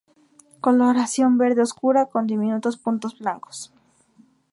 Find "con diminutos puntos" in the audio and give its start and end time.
2.07-3.19